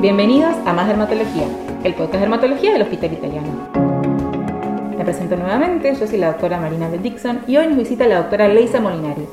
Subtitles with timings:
[0.00, 1.44] Bienvenidos a Más Dermatología,
[1.84, 3.68] el podcast de dermatología del Hospital Italiano.
[4.96, 8.16] Me presento nuevamente, yo soy la doctora Marina Bell Dixon y hoy nos visita la
[8.16, 9.26] doctora Leisa Molinari,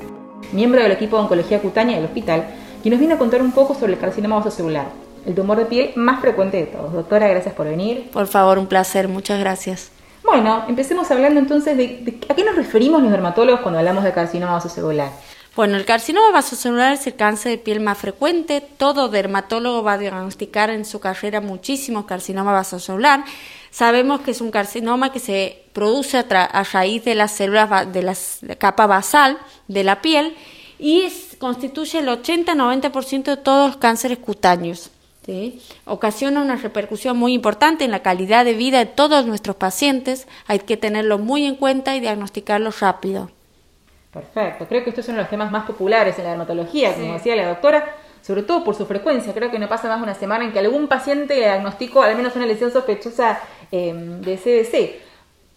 [0.51, 2.47] miembro del equipo de oncología cutánea del hospital,
[2.81, 4.87] quien nos viene a contar un poco sobre el carcinoma vasocelular,
[5.25, 6.91] el tumor de piel más frecuente de todos.
[6.91, 8.09] Doctora, gracias por venir.
[8.11, 9.91] Por favor, un placer, muchas gracias.
[10.25, 14.51] Bueno, empecemos hablando entonces de, a qué nos referimos los dermatólogos cuando hablamos de carcinoma
[14.51, 15.11] vasocelular.
[15.57, 18.61] Bueno, el carcinoma vasocelular es el cáncer de piel más frecuente.
[18.61, 23.25] Todo dermatólogo va a diagnosticar en su carrera muchísimos carcinoma vasocelular.
[23.71, 28.15] Sabemos que es un carcinoma que se produce a, raíz de las células de la
[28.59, 30.35] capa basal de la piel
[30.77, 31.05] y
[31.39, 34.91] constituye el 80-90% de todos los cánceres cutáneos.
[35.85, 40.27] Ocasiona una repercusión muy importante en la calidad de vida de todos nuestros pacientes.
[40.45, 43.31] Hay que tenerlo muy en cuenta y diagnosticarlo rápido.
[44.19, 44.65] Perfecto.
[44.67, 47.85] Creo que estos son los temas más populares en la dermatología, como decía la doctora,
[48.21, 49.33] sobre todo por su frecuencia.
[49.33, 52.35] Creo que no pasa más de una semana en que algún paciente diagnosticó al menos
[52.35, 53.39] una lesión sospechosa
[53.71, 55.06] eh, de CDC.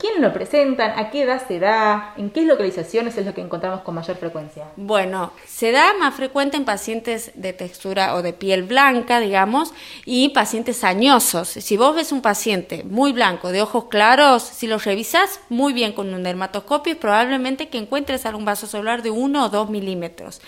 [0.01, 0.99] ¿Quiénes lo presentan?
[0.99, 2.15] ¿A qué edad se da?
[2.17, 4.65] ¿En qué localizaciones es lo que encontramos con mayor frecuencia?
[4.77, 9.75] Bueno, se da más frecuente en pacientes de textura o de piel blanca, digamos,
[10.07, 11.49] y pacientes añosos.
[11.49, 15.93] Si vos ves un paciente muy blanco, de ojos claros, si lo revisas muy bien
[15.93, 20.41] con un dermatoscopio, probablemente que encuentres algún vaso celular de 1 o 2 milímetros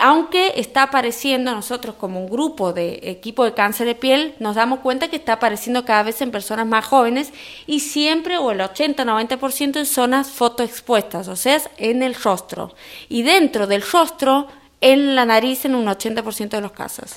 [0.00, 4.80] aunque está apareciendo nosotros como un grupo de equipo de cáncer de piel, nos damos
[4.80, 7.32] cuenta que está apareciendo cada vez en personas más jóvenes
[7.66, 12.74] y siempre o el 80-90% en zonas fotoexpuestas, o sea, en el rostro.
[13.08, 14.48] Y dentro del rostro,
[14.80, 17.16] en la nariz en un 80% de los casos.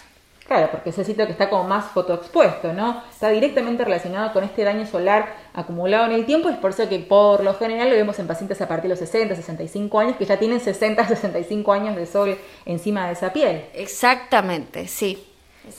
[0.50, 3.03] Claro, porque ese sitio que está como más fotoexpuesto, ¿no?
[3.11, 7.00] Está directamente relacionado con este daño solar acumulado en el tiempo, es por eso que
[7.00, 10.26] por lo general lo vemos en pacientes a partir de los 60, 65 años, que
[10.26, 13.66] ya tienen 60, 65 años de sol encima de esa piel.
[13.74, 15.28] Exactamente, sí.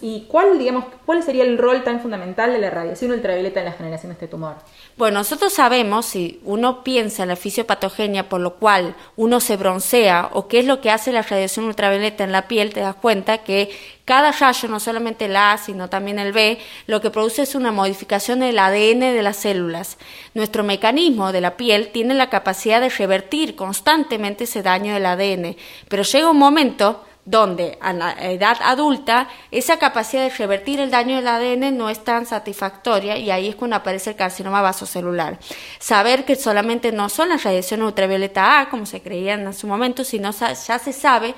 [0.03, 3.73] ¿Y cuál, digamos, cuál sería el rol tan fundamental de la radiación ultravioleta en la
[3.73, 4.56] generación de este tumor?
[4.97, 10.30] Bueno, nosotros sabemos, si uno piensa en la fisiopatogenia por lo cual uno se broncea
[10.33, 13.39] o qué es lo que hace la radiación ultravioleta en la piel, te das cuenta
[13.39, 13.70] que
[14.05, 17.73] cada rayo, no solamente el A, sino también el B, lo que produce es una
[17.73, 19.98] modificación del ADN de las células.
[20.35, 25.57] Nuestro mecanismo de la piel tiene la capacidad de revertir constantemente ese daño del ADN,
[25.89, 31.17] pero llega un momento donde a la edad adulta esa capacidad de revertir el daño
[31.17, 35.39] del ADN no es tan satisfactoria y ahí es cuando aparece el carcinoma vasocelular.
[35.79, 40.02] Saber que solamente no son las radiaciones ultravioleta A, como se creían en su momento,
[40.02, 41.35] sino ya se sabe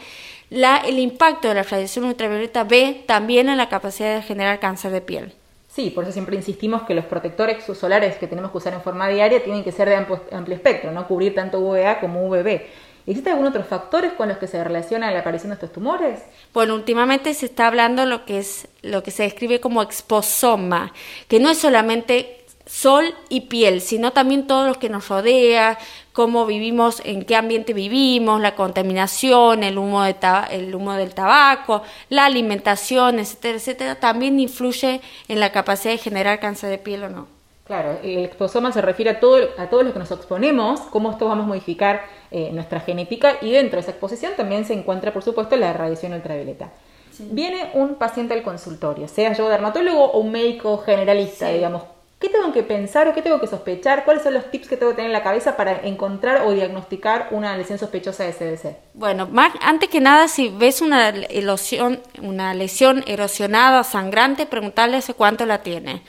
[0.49, 4.93] la, el impacto de la radiación ultravioleta B también en la capacidad de generar cáncer
[4.93, 5.35] de piel.
[5.69, 9.09] Sí, por eso siempre insistimos que los protectores solares que tenemos que usar en forma
[9.09, 12.61] diaria tienen que ser de amplio, espectro, no cubrir tanto UVA como UVB.
[13.07, 16.21] ¿Existen algún otros factores con los que se relaciona la aparición de estos tumores?
[16.55, 20.93] Bueno, últimamente se está hablando lo que es lo que se describe como exposoma,
[21.29, 25.79] que no es solamente sol y piel, sino también todo lo que nos rodea,
[26.13, 30.17] cómo vivimos, en qué ambiente vivimos, la contaminación, el humo, de
[30.51, 36.41] el humo del tabaco, la alimentación, etcétera, etcétera, también influye en la capacidad de generar
[36.41, 37.32] cáncer de piel o no.
[37.65, 41.29] Claro, el exposoma se refiere a todo, a todo lo que nos exponemos, cómo esto
[41.29, 45.23] vamos a modificar eh, nuestra genética y dentro de esa exposición también se encuentra, por
[45.23, 46.71] supuesto, la radiación ultravioleta.
[47.19, 51.83] Viene un paciente al consultorio, sea yo dermatólogo o un médico generalista, digamos.
[52.19, 54.05] ¿Qué tengo que pensar o qué tengo que sospechar?
[54.05, 57.29] ¿Cuáles son los tips que tengo que tener en la cabeza para encontrar o diagnosticar
[57.33, 58.77] una lesión sospechosa de CDC?
[58.95, 59.29] Bueno,
[59.61, 65.63] antes que nada, si ves una lesión, una lesión erosionada, sangrante, preguntarle hace cuánto la
[65.63, 66.03] tiene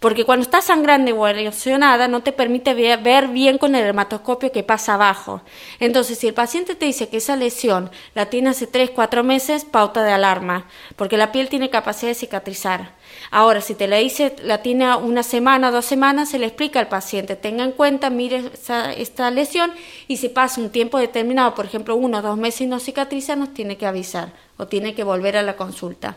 [0.00, 4.62] porque cuando está sangrando o erosionada no te permite ver bien con el dermatoscopio que
[4.62, 5.42] pasa abajo.
[5.80, 9.64] Entonces, si el paciente te dice que esa lesión la tiene hace 3, 4 meses,
[9.64, 10.66] pauta de alarma,
[10.96, 12.94] porque la piel tiene capacidad de cicatrizar.
[13.30, 16.88] Ahora, si te la dice la tiene una semana, dos semanas, se le explica al
[16.88, 18.50] paciente, tenga en cuenta, mire
[18.96, 19.72] esta lesión
[20.08, 23.36] y si pasa un tiempo determinado, por ejemplo, uno o dos meses y no cicatriza,
[23.36, 26.16] nos tiene que avisar o tiene que volver a la consulta.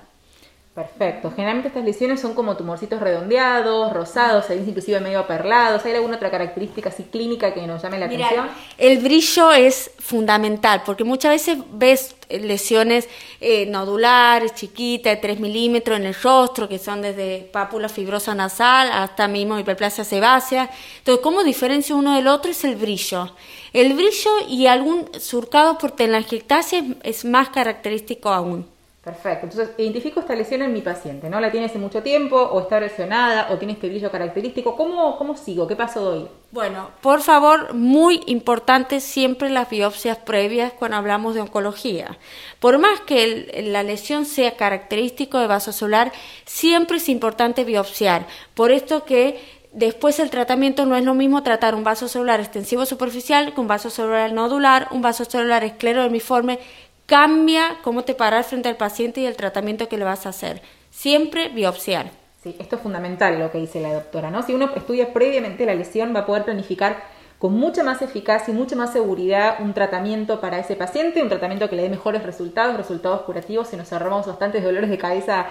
[0.76, 1.32] Perfecto.
[1.32, 5.86] Generalmente estas lesiones son como tumorcitos redondeados, rosados, inclusive medio perlados.
[5.86, 8.50] ¿Hay alguna otra característica así clínica que nos llame la atención?
[8.78, 13.08] El brillo es fundamental porque muchas veces ves lesiones
[13.40, 18.92] eh, nodulares, chiquitas, de 3 milímetros en el rostro, que son desde pápula fibrosa nasal
[18.92, 20.70] hasta mismo hiperplasia sebácea.
[20.98, 22.52] Entonces, ¿cómo diferencia uno del otro?
[22.52, 23.32] Es el brillo.
[23.72, 28.75] El brillo y algún surcado por telangiectasia es más característico aún.
[29.06, 29.46] Perfecto.
[29.46, 31.40] Entonces, identifico esta lesión en mi paciente, ¿no?
[31.40, 34.76] La tiene hace mucho tiempo, o está lesionada, o tiene este brillo característico.
[34.76, 35.68] ¿Cómo, cómo sigo?
[35.68, 36.28] ¿Qué paso doy?
[36.50, 42.18] Bueno, por favor, muy importante siempre las biopsias previas cuando hablamos de oncología.
[42.60, 46.12] Por más que la lesión sea característico de vaso solar,
[46.46, 48.26] siempre es importante biopsiar.
[48.56, 49.38] Por esto que
[49.76, 53.68] Después el tratamiento no es lo mismo tratar un vaso celular extensivo superficial que un
[53.68, 56.60] vaso celular nodular, un vaso celular esclerodermiforme
[57.06, 60.62] cambia cómo te paras frente al paciente y el tratamiento que le vas a hacer.
[60.90, 62.12] Siempre biopsiar.
[62.42, 64.44] Sí, esto es fundamental lo que dice la doctora, ¿no?
[64.44, 67.04] Si uno estudia previamente la lesión va a poder planificar
[67.40, 71.70] con mucha más eficacia y mucha más seguridad un tratamiento para ese paciente, un tratamiento
[71.70, 75.48] que le dé mejores resultados, resultados curativos y nos ahorramos bastantes dolores de cabeza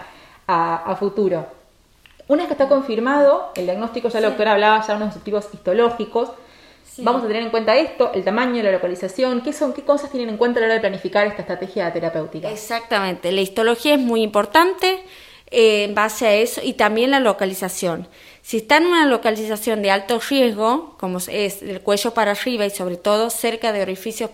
[0.46, 1.46] a, futuro.
[2.28, 5.48] Una vez que está confirmado el diagnóstico, ya la doctora hablaba ya de unos objetivos
[5.52, 6.30] histológicos,
[6.98, 10.28] Vamos a tener en cuenta esto, el tamaño, la localización, qué son, qué cosas tienen
[10.28, 12.50] en cuenta a la hora de planificar esta estrategia terapéutica.
[12.50, 15.02] Exactamente, la histología es muy importante
[15.50, 18.08] eh, en base a eso y también la localización.
[18.46, 22.70] Si está en una localización de alto riesgo, como es el cuello para arriba y
[22.70, 24.28] sobre todo cerca de orificios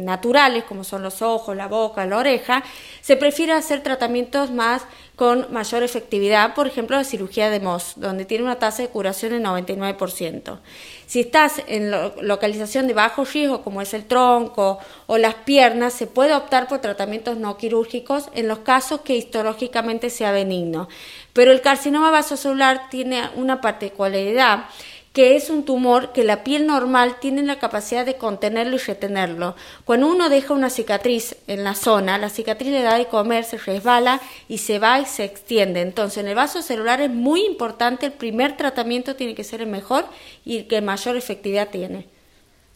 [0.00, 2.62] naturales, como son los ojos, la boca, la oreja,
[3.00, 4.82] se prefiere hacer tratamientos más
[5.16, 9.32] con mayor efectividad, por ejemplo, la cirugía de MOS, donde tiene una tasa de curación
[9.32, 10.58] del 99%.
[11.06, 11.90] Si estás en
[12.20, 16.80] localización de bajo riesgo, como es el tronco o las piernas, se puede optar por
[16.80, 20.88] tratamientos no quirúrgicos en los casos que histológicamente sea benigno.
[21.34, 24.64] Pero el carcinoma vasocelular tiene una particularidad
[25.12, 29.54] que es un tumor que la piel normal tiene la capacidad de contenerlo y retenerlo.
[29.84, 33.56] Cuando uno deja una cicatriz en la zona, la cicatriz le da de comer, se
[33.58, 35.82] resbala y se va y se extiende.
[35.82, 39.68] Entonces, en el vaso celular es muy importante, el primer tratamiento tiene que ser el
[39.68, 40.04] mejor
[40.44, 42.08] y el que mayor efectividad tiene.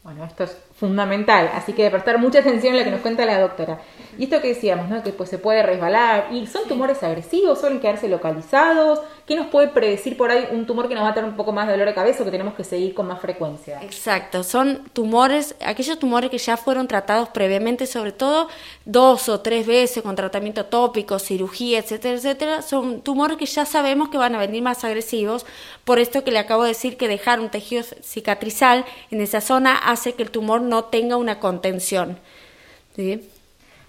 [0.09, 3.27] Bueno, esto es fundamental, así que de prestar mucha atención a lo que nos cuenta
[3.27, 3.81] la doctora.
[4.17, 5.03] Y esto que decíamos, ¿no?
[5.03, 9.69] que pues se puede resbalar, y son tumores agresivos, suelen quedarse localizados, ¿qué nos puede
[9.69, 11.89] predecir por ahí un tumor que nos va a tener un poco más de dolor
[11.89, 13.79] de cabeza o que tenemos que seguir con más frecuencia?
[13.83, 18.49] Exacto, son tumores, aquellos tumores que ya fueron tratados previamente, sobre todo
[18.87, 24.09] dos o tres veces con tratamiento tópico, cirugía, etcétera, etcétera, son tumores que ya sabemos
[24.09, 25.45] que van a venir más agresivos,
[25.85, 29.77] por esto que le acabo de decir que dejar un tejido cicatrizal en esa zona
[29.77, 32.19] hace que el tumor no tenga una contención.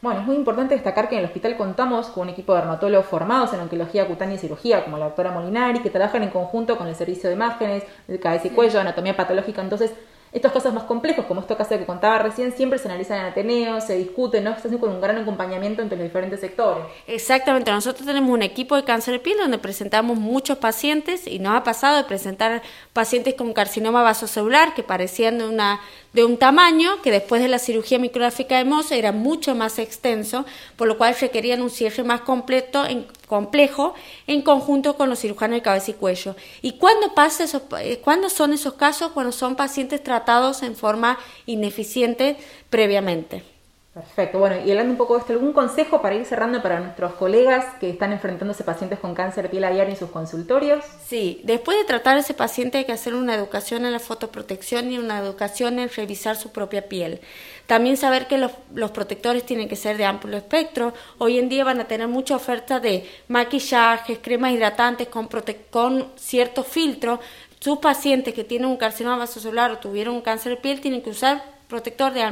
[0.02, 3.06] Bueno, es muy importante destacar que en el hospital contamos con un equipo de dermatólogos
[3.06, 6.88] formados en oncología cutánea y cirugía, como la doctora Molinari, que trabajan en conjunto con
[6.88, 9.62] el servicio de imágenes, de cabeza y cuello, anatomía patológica.
[9.62, 9.94] Entonces,
[10.32, 13.82] estos casos más complejos, como estos casos que contaba recién, siempre se analizan en Ateneo,
[13.82, 14.60] se discuten, ¿no?
[14.60, 16.84] Se hace con un gran acompañamiento entre los diferentes sectores.
[17.08, 21.56] Exactamente, nosotros tenemos un equipo de cáncer de piel donde presentamos muchos pacientes y nos
[21.56, 22.62] ha pasado de presentar
[22.94, 25.80] pacientes con carcinoma vasocelular que parecían de, una,
[26.14, 30.46] de un tamaño que después de la cirugía micrográfica de Moss era mucho más extenso,
[30.76, 33.94] por lo cual requerían un cierre más completo en complejo
[34.28, 36.36] en conjunto con los cirujanos de cabeza y cuello.
[36.62, 39.12] ¿Y cuándo, pasa eso, eh, cuándo son esos casos?
[39.12, 42.36] Cuando son pacientes tratados en forma ineficiente
[42.70, 43.59] previamente.
[44.00, 44.40] Perfecto.
[44.40, 47.66] Bueno, y hablando un poco de esto, ¿algún consejo para ir cerrando para nuestros colegas
[47.80, 50.86] que están enfrentándose pacientes con cáncer de piel a diario en sus consultorios?
[51.06, 54.92] Sí, después de tratar a ese paciente hay que hacer una educación en la fotoprotección
[54.92, 57.20] y una educación en revisar su propia piel.
[57.68, 58.52] También saber que los,
[58.92, 60.94] protectores tienen que ser de amplio espectro.
[61.18, 65.30] Hoy en día van a tener mucha oferta de maquillajes, cremas hidratantes con,
[65.70, 67.20] con cierto filtro.
[67.60, 71.10] Sus pacientes que tienen un carcinoma vasocelular o tuvieron un cáncer de piel tienen que
[71.10, 72.24] usar protector de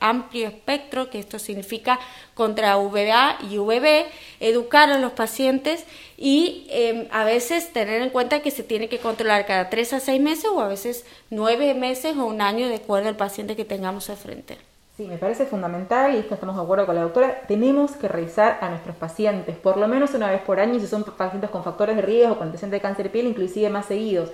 [0.00, 1.98] amplio espectro, que esto significa
[2.34, 4.06] contra UVA y UVB,
[4.40, 5.84] educar a los pacientes
[6.16, 10.00] y em, a veces tener en cuenta que se tiene que controlar cada tres a
[10.00, 13.64] seis meses o a veces nueve meses o un año de acuerdo al paciente que
[13.64, 14.58] tengamos al frente.
[14.96, 17.42] Sí, me parece fundamental y esto estamos de acuerdo con la doctora.
[17.48, 21.02] Tenemos que revisar a nuestros pacientes por lo menos una vez por año si son
[21.02, 24.30] pacientes con factores de riesgo, con antecedentes de cáncer de piel, inclusive más seguidos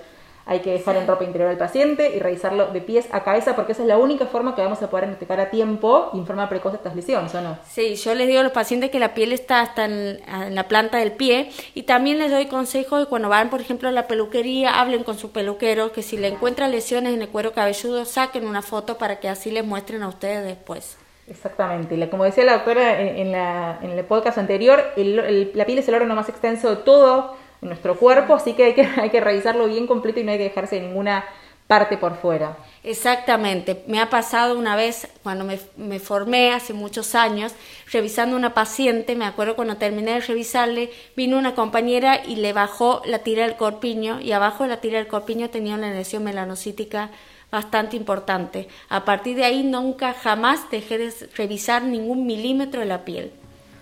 [0.51, 3.71] hay que dejar en ropa interior al paciente y revisarlo de pies a cabeza porque
[3.71, 6.49] esa es la única forma que vamos a poder identificar a tiempo y en forma
[6.49, 7.57] precoz estas lesiones, ¿o no?
[7.69, 10.19] Sí, yo les digo a los pacientes que la piel está hasta en,
[10.53, 13.93] la planta del pie y también les doy consejos de cuando van, por ejemplo, a
[13.93, 18.03] la peluquería, hablen con su peluquero, que si le encuentran lesiones en el cuero cabelludo,
[18.03, 20.97] saquen una foto para que así les muestren a ustedes después.
[21.29, 22.09] Exactamente.
[22.09, 26.13] Como decía la doctora en, la, en el podcast anterior, la piel es el órgano
[26.13, 30.19] más extenso de todo nuestro cuerpo, así que hay, que hay que revisarlo bien completo
[30.19, 31.25] y no hay que dejarse ninguna
[31.67, 32.57] parte por fuera.
[32.83, 37.53] Exactamente, me ha pasado una vez cuando me, me, formé hace muchos años,
[37.89, 43.01] revisando una paciente, me acuerdo cuando terminé de revisarle, vino una compañera y le bajó
[43.05, 47.09] la tira del corpiño y abajo de la tira del corpiño tenía una lesión melanocítica
[47.51, 48.67] bastante importante.
[48.89, 53.31] A partir de ahí nunca jamás dejé de revisar ningún milímetro de la piel.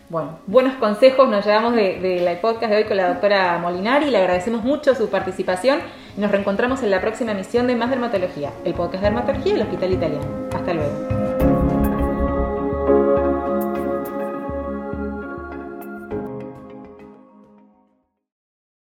[0.10, 4.10] Bueno, buenos consejos nos llevamos de, podcast de hoy con la doctora Molinari.
[4.10, 5.82] Le agradecemos mucho su participación.
[6.18, 9.94] Nos reencontramos en la próxima emisión de Más Dermatología, el podcast de dermatología del Hospital
[9.94, 10.26] Italiano.
[10.52, 11.09] Hasta luego.